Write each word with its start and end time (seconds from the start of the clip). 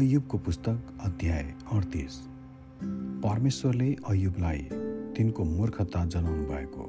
अयुबको 0.00 0.38
पुस्तक 0.38 1.00
अध्याय 1.04 1.42
अडतिस। 1.72 2.14
परमेश्वरले 3.24 3.88
अयुबलाई 4.08 4.62
तिनको 5.16 5.44
मूर्खता 5.44 6.04
जनाउनु 6.04 6.44
भएको। 6.44 6.84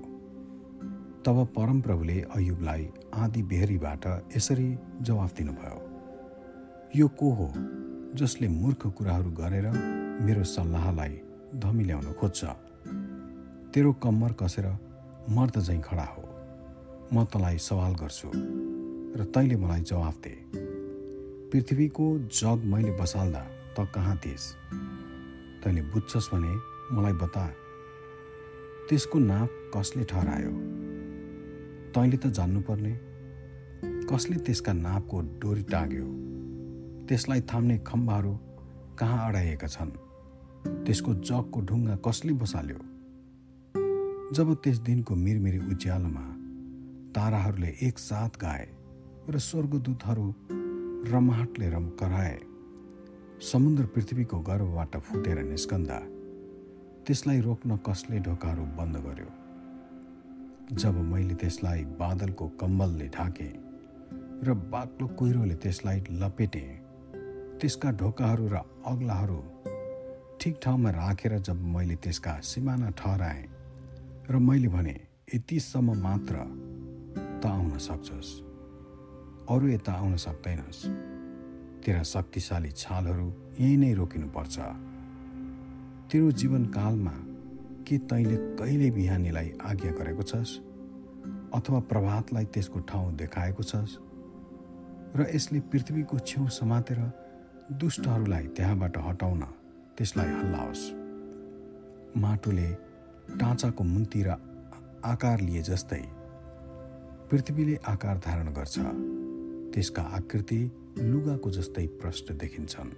तब 1.25 1.43
परमप्रभुले 1.55 2.19
अयुबलाई 2.35 2.87
आदि 3.13 3.41
बेहरीबाट 3.43 4.07
यसरी 4.37 4.69
जवाफ 5.01 5.35
दिनुभयो 5.37 5.81
यो 6.95 7.07
को 7.19 7.33
हो 7.33 7.51
जसले 8.15 8.47
मूर्ख 8.47 8.87
कुराहरू 8.87 9.31
गरेर 9.31 9.67
मेरो 10.23 10.43
सल्लाहलाई 10.43 11.19
धमिल्याउन 11.55 12.11
खोज्छ? 12.13 12.43
तेरो 13.73 13.93
कम्मर 13.93 14.33
कसेर 14.33 14.71
मर्द 15.29 15.59
झैँ 15.59 15.81
खडा 15.81 16.07
हो। 16.15 16.23
म 17.13 17.25
तँलाई 17.25 17.57
सवाल 17.59 17.93
गर्छु 17.93 18.31
र 19.19 19.31
तैँले 19.35 19.55
मलाई 19.55 19.81
जवाफ 19.81 20.21
दे। 20.23 20.70
पृथ्वीको 21.51 22.19
जग 22.19 22.61
मैले 22.65 22.91
बसाल्दा 22.91 23.39
त 23.79 23.91
कहाँ 23.95 24.17
थिएस् 24.17 24.53
तैँले 25.63 25.81
बुझ्छस् 25.81 26.29
भने 26.33 26.53
मलाई 26.95 27.13
बता। 27.13 27.47
त्यसको 28.89 29.19
नाप 29.19 29.71
कसले 29.77 30.03
ठहरायो? 30.03 30.51
तैँले 31.91 32.17
त 32.17 32.27
जान्नुपर्ने। 32.27 32.99
कसले 33.83 34.35
त्यसका 34.35 34.73
नापको 34.73 35.21
डोरी 35.21 35.63
टाग्यो? 35.63 36.05
त्यसलाई 37.07 37.41
थाम्ने 37.41 37.77
खम्बाहरू 37.77 38.39
कहाँ 38.99 39.29
अडाइएका 39.29 39.67
छन्? 39.67 39.91
त्यसको 40.85 41.13
जगको 41.13 41.61
ढुङ्गा 41.61 41.95
कसले 41.95 42.33
बसाल्यो? 42.33 42.79
जब 44.35 44.55
त्यस 44.63 44.77
दिनको 44.77 45.15
मिरमिरी 45.15 45.59
उज्यालोमा 45.59 46.25
ताराहरूले 47.11 47.77
एकसाथ 47.81 48.29
गाए 48.41 48.67
र 49.29 49.37
स्वर्गदूतहरू 49.37 50.33
रमाहटले 51.01 51.69
रम 51.69 51.89
कराए। 51.89 52.39
समुद्र 53.41 53.85
पृथ्वीको 53.85 54.39
गर्भबाट 54.39 54.97
फुटेर 54.97 55.39
निस्कन्दा 55.43 55.99
त्यसलाई 57.07 57.39
रोक्न 57.41 57.77
कसले 57.77 58.19
ढोकाहरू 58.19 58.63
बन्द 58.63 58.97
गर्यो? 58.97 59.29
जब 60.75 60.99
मैले 61.01 61.35
त्यसलाई 61.35 61.83
बादलको 61.99 62.47
कम्बलले 62.47 63.07
ढाकेँ 63.07 63.53
र 64.43 64.53
बाक्लो 64.53 65.07
कुहिरोले 65.07 65.55
त्यसलाई 65.55 66.03
लपेटेँ 66.11 66.69
त्यसका 67.61 67.91
ढोकाहरू 67.91 68.47
र 68.47 68.61
अग्लाहरू 68.85 69.41
ठिक 70.41 70.59
ठाउँमा 70.63 70.89
राखेर 70.89 71.37
जब 71.39 71.65
मैले 71.65 71.95
त्यसका 71.95 72.39
सिमाना 72.43 72.89
ठहराएँ 72.89 73.49
र 74.29 74.37
मैले 74.37 74.67
भने 74.67 74.95
यतिसम्म 75.35 75.97
मात्र 75.97 76.35
त 77.41 77.45
आउन 77.45 77.77
सक्छस्। 77.77 78.50
अरू 79.51 79.67
यता 79.67 79.91
आउन 79.91 80.15
सक्दैनस्। 80.15 80.79
तेरा 81.83 82.03
शक्तिशाली 82.03 82.71
छालहरू 82.71 83.27
यहीँ 83.59 83.77
नै 83.77 83.93
रोकिनुपर्छ। 83.93 84.59
तेरो 86.11 86.31
जीवनकालमा 86.31 87.15
के 87.83 87.97
तैँले 87.97 88.37
कहिले 88.55 88.91
बिहानीलाई 88.91 89.51
आज्ञा 89.61 89.91
गरेको 89.91 90.23
छस्? 90.23 90.51
अथवा 91.53 91.79
प्रभातलाई 91.79 92.45
त्यसको 92.45 92.79
ठाउँ 92.79 93.15
देखाएको 93.15 93.63
छस्? 93.63 93.97
र 95.15 95.27
यसले 95.35 95.59
पृथ्वीको 95.59 96.19
छेउ 96.19 96.47
समातेर 96.47 96.99
दुष्टहरूलाई 97.71 98.47
त्यहाँबाट 98.47 98.97
हटाउन 98.97 99.41
त्यसलाई 99.97 100.27
हल्लाओस्। 100.27 100.83
माटोले 102.17 102.69
टाँचाको 103.35 103.83
र 103.83 104.29
आकार 105.05 105.39
लिए 105.41 105.61
जस्तै 105.61 106.03
पृथ्वीले 107.29 107.75
आकार 107.85 108.17
धारण 108.17 108.53
गर्छ। 108.53 108.79
त्यसका 109.73 110.01
आकृति 110.01 110.71
लुगाको 110.99 111.49
जस्तै 111.51 111.87
प्रष्ट 111.87 112.31
देखिन्छन्। 112.31 112.91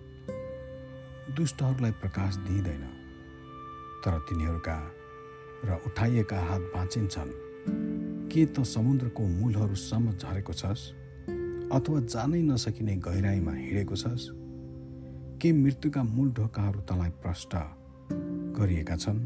दुष्टहरूलाई 1.35 1.91
प्रकाश 1.91 2.35
दिइँदैन 2.35 2.84
तर 4.06 4.19
तिनीहरूका 4.19 4.91
र 5.66 5.79
उठाइएका 5.85 6.39
हात 6.39 6.62
बाँचिन्छन्। 6.62 7.31
के 8.29 8.45
त 8.45 8.63
समुद्रको 8.63 9.28
मूलहरूसम्म 9.28 10.12
झरेको 10.12 10.53
छस्? 10.53 10.91
अथवा 11.73 12.00
जानै 12.00 12.41
नसकिने 12.41 12.95
गहिराईमा 12.95 13.51
हिँडेको 13.51 13.95
छस्? 13.95 14.29
के 15.41 15.51
मृत्युका 15.51 16.03
मूल 16.03 16.31
ढोकाहरू 16.31 16.81
तँलाई 16.81 17.09
प्रष्ट 17.09 17.56
गरिएका 18.59 18.95
छन्? 18.95 19.19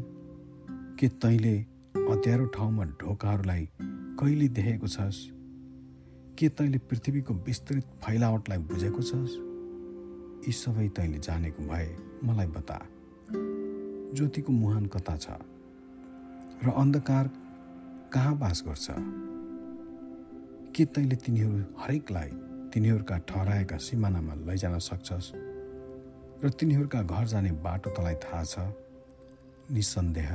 के 1.00 1.08
तैँले 1.08 1.58
अँध्यारो 1.96 2.46
ठाउँमा 2.46 2.84
ढोकाहरूलाई 2.84 3.68
कहिले 4.20 4.48
देखेको 4.48 4.88
छस्? 4.88 5.37
के 6.38 6.48
तैँले 6.48 6.78
पृथ्वीको 6.78 7.34
विस्तृत 7.34 7.84
फैलावटलाई 7.98 8.58
बुझेको 8.58 9.02
छस्? 9.02 9.32
यी 10.46 10.52
सबै 10.54 10.88
तैँले 10.94 11.18
जानेको 11.18 11.62
भए 11.66 11.86
मलाई 12.24 12.46
बता। 12.46 12.78
ज्योतिको 14.14 14.52
मुहान 14.52 14.86
कता 14.86 15.16
छ 15.16 15.34
र 16.62 16.70
अन्धकार 16.70 17.30
कहाँ 18.12 18.34
बास 18.38 18.62
गर्छ? 18.66 18.86
के 20.74 20.84
तैँले 20.84 21.16
तिनीहरू 21.16 21.58
हरेकलाई 21.78 22.30
तिनीहरूका 22.70 23.18
ठहराएका 23.18 23.76
सिमानामा 23.76 24.34
लैजान 24.46 24.78
सक्छस्? 24.78 25.32
र 26.44 26.50
तिनीहरूका 26.54 27.02
घर 27.02 27.26
जाने 27.26 27.52
बाटो 27.66 27.90
तँलाई 27.90 28.14
थाहा 28.14 28.44
छ? 28.44 28.54
निसन्देह 29.74 30.30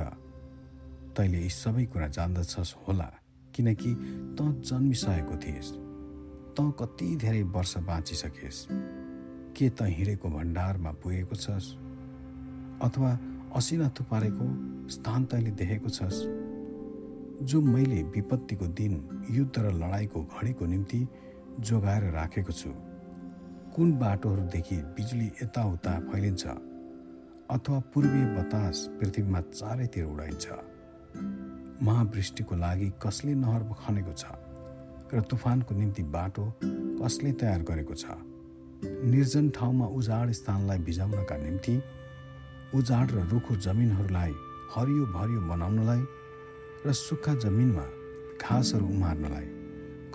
तैँले 1.16 1.38
यी 1.38 1.48
सबै 1.48 1.84
कुरा 1.88 2.08
जान्दछस् 2.12 2.74
होला 2.84 3.08
किनकि 3.54 3.90
त 4.36 4.38
जन्मिसकेको 4.68 5.36
थिएस्। 5.36 5.83
त 6.54 6.74
कति 6.80 7.16
धेरै 7.16 7.42
वर्ष 7.42 7.76
बाँचिसकेस्? 7.78 8.66
के 9.56 9.68
त 9.70 9.82
हिँडेको 9.82 10.28
भण्डारमा 10.28 10.90
पुगेको 11.02 11.36
छस्? 11.36 11.66
अथवा 12.82 13.18
असिना 13.56 13.88
थुपारेको 13.88 14.46
स्थान 14.88 15.24
तैँले 15.24 15.50
देखेको 15.50 15.88
छस्? 15.88 16.18
जो 17.42 17.60
मैले 17.60 18.02
विपत्तिको 18.02 18.66
दिन 18.66 19.26
युद्ध 19.30 19.58
र 19.58 19.72
लडाइँको 19.72 20.22
घडीको 20.22 20.66
निम्ति 20.66 21.08
जोगाएर 21.60 22.02
राखेको 22.12 22.52
छु 22.52 22.70
कुन 23.74 23.92
बाटोहरूदेखि 23.98 24.76
बिजुली 24.94 25.26
यताउता 25.42 25.98
फैलिन्छ 26.12 26.46
अथवा 27.50 27.80
पूर्वीय 27.94 28.24
बतास 28.38 28.88
पृथ्वीमा 29.00 29.40
चारैतिर 29.40 30.04
उडाइन्छ? 30.04 30.46
महावृष्टिको 31.82 32.56
लागि 32.56 32.92
कसले 33.02 33.34
नहर 33.34 33.62
खनेको 33.74 34.12
छ? 34.12 34.24
र 35.14 35.20
तुफानको 35.20 35.74
निम्ति 35.74 36.02
बाटो 36.02 36.52
कसले 36.64 37.32
तयार 37.32 37.62
गरेको 37.62 37.94
छ? 37.94 38.04
निर्जन 38.84 39.50
ठाउँमा 39.50 39.86
उजाड 39.86 40.30
स्थानलाई 40.30 40.78
भिजाउनका 40.78 41.36
निम्ति 41.36 41.82
उजाड 42.74 43.10
र 43.10 43.14
रुखो 43.14 43.56
जमिनहरूलाई 43.56 44.32
हरियो 44.74 45.06
भरियो 45.06 45.40
बनाउनलाई 45.40 46.04
र 46.86 46.92
सुक्खा 46.92 47.34
जमिनमा 47.34 47.86
घाँसहरू 48.42 48.86
उमार्नलाई 48.86 49.46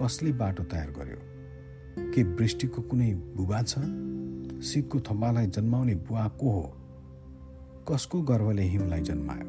कसले 0.01 0.31
बाटो 0.31 0.63
तयार 0.63 0.91
गर्यो? 0.91 1.19
के 2.11 2.23
वृष्टिको 2.23 2.81
कुनै 2.81 3.13
बुबा 3.13 3.61
छ? 3.61 3.73
सिकको 4.63 4.99
थप्पालाई 4.99 5.47
जन्माउने 5.47 5.95
बुवा 5.95 6.27
को 6.27 6.51
हो? 6.51 6.75
कसको 7.91 8.21
गर्वले 8.21 8.63
हिउँलाई 8.63 9.01
जन्मायो? 9.01 9.47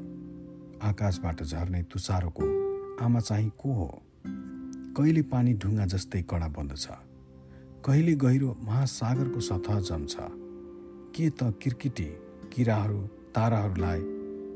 आकाशबाट 0.89 1.43
झर्ने 1.43 1.83
तुसारोको 1.83 2.45
आमा 3.05 3.21
चाहिँ 3.21 3.53
को 3.59 3.73
हो? 3.73 4.03
कहिले 4.97 5.23
पानी 5.23 5.55
ढुङ्गा 5.55 5.85
जस्तै 5.87 6.23
कडा 6.23 6.49
बन्दछ 6.49 6.89
कहिले 7.87 8.15
गहिरो 8.15 8.57
महासागरको 8.61 9.41
सतह 9.41 9.81
जम्छ? 9.81 10.17
के 11.15 11.31
त 11.31 11.55
किर्किटी 11.63 12.09
किराहरू 12.53 13.01
ताराहरूलाई 13.35 14.01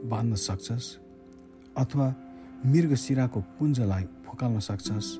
बाँध्न 0.08 0.34
सक्छस्? 0.34 0.98
अथवा 1.78 2.14
मृगशिराको 2.66 3.40
पुञ्जलाई 3.40 4.02
फुकाल्न 4.02 4.58
सक्छस्? 4.60 5.18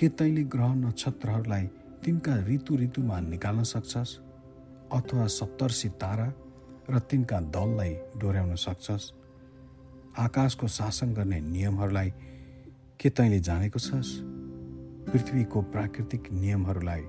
के 0.00 0.08
तैँले 0.08 0.44
ग्रह 0.44 0.74
नक्षत्रहरूलाई 0.74 1.66
तिनका 2.04 2.36
ऋतु 2.46 2.76
ऋतुमा 2.76 3.20
निकाल्न 3.20 3.62
सक्छस्? 3.62 4.18
अथवा 4.92 5.26
सप्तर्सी 5.26 5.88
तारा 5.88 6.32
र 6.90 6.98
तिनका 6.98 7.40
दललाई 7.40 7.94
डोर्याउन 7.94 8.54
सक्छस्? 8.54 9.12
आकाशको 10.18 10.66
शासन 10.68 11.14
गर्ने 11.14 11.40
नियमहरूलाई 11.40 12.12
के 13.00 13.10
तैँले 13.10 13.40
जानेको 13.40 13.78
छस्? 13.78 14.20
पृथ्वीको 15.12 15.62
प्राकृतिक 15.62 16.32
नियमहरूलाई 16.32 17.00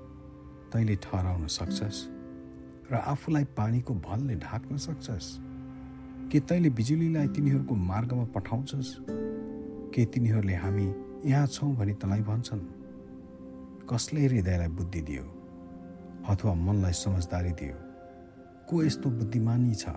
तैँले 0.72 0.96
ठहराउन 0.96 1.46
सक्छस्? 1.46 2.08
र 2.92 2.94
आफूलाई 2.94 3.44
पानीको 3.44 3.94
भलले 3.94 4.34
ढाक्न 4.34 4.76
सक्छस्? 4.76 5.38
के 6.32 6.40
तैँले 6.40 6.70
बिजुलीलाई 6.70 7.28
तिनीहरूको 7.28 7.74
मार्गमा 7.74 8.24
पठाउँछस्? 8.24 8.96
के 9.94 10.04
तिनीहरूले 10.04 10.54
हामी 10.54 10.94
यहाँ 11.30 11.46
छौँ 11.46 11.76
भनी 11.76 11.92
तँलाई 11.92 12.20
भन्छन्? 12.20 12.60
कसले 13.90 14.26
हृदयलाई 14.26 14.68
बुद्धि 14.68 15.00
दियो? 15.00 15.22
अथवा 16.28 16.54
मनलाई 16.54 16.92
समझदारी 16.92 17.50
दियो? 17.50 17.74
को 18.70 18.84
यस्तो 18.84 19.10
बुद्धिमानी 19.10 19.74
छ 19.74 19.88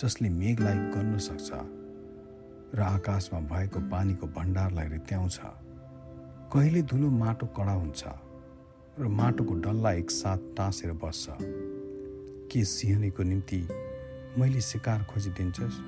जसले 0.00 0.28
मेघलाई 0.28 0.74
गर्न 0.74 1.18
सक्छ? 1.18 1.50
र 2.74 2.80
आकाशमा 2.80 3.40
भएको 3.40 3.80
पानीको 3.80 4.26
भण्डारलाई 4.26 4.88
रित्याउँछ। 4.88 5.40
कहिले 6.52 6.82
धुलो 6.82 7.10
माटो 7.10 7.46
कडा 7.46 7.72
हुन्छ 7.72 8.02
र 8.98 9.08
माटोको 9.08 9.54
डल्ला 9.54 9.92
एकसाथ 9.92 10.38
टाँसेर 10.56 10.92
बस्छ। 10.92 11.26
के 12.52 12.64
सिंहनीको 12.64 13.22
निम्ति 13.22 13.68
मैले 14.38 14.60
शिकार 14.60 15.04
खोजिदिन्छस्? 15.04 15.78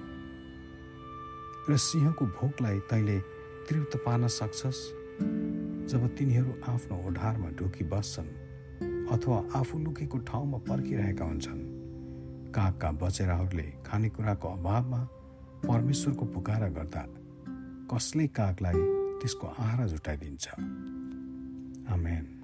र 1.70 1.76
सिंहको 1.76 2.26
भोकलाई 2.26 2.78
तैँले 2.80 3.18
तृप्त 3.68 3.96
पार्न 4.06 4.26
सक्छस्? 4.28 4.80
जब 5.90 6.16
तिनीहरू 6.16 6.52
आफ्नो 6.68 6.96
ओढारमा 7.08 7.48
ढुकी 7.48 7.84
बस्छन् 7.84 8.30
अथवा 9.12 9.38
आफू 9.54 9.78
लुकेको 9.78 10.18
ठाउँमा 10.18 10.58
पर्खिरहेका 10.58 11.24
हुन्छन् 11.24 11.62
कागका 12.52 12.90
बचेराहरूले 12.92 13.68
खानेकुराको 13.86 14.48
अभावमा 14.48 15.08
परमेश्वरको 15.68 16.24
पुकारा 16.26 16.68
गर्दा 16.68 17.06
कसले 17.94 18.26
कागलाई 18.26 18.78
त्यसको 19.20 19.46
आहारा 19.46 19.86
जुटाइदिन्छ? 19.86 20.48
आमेन। 21.88 22.39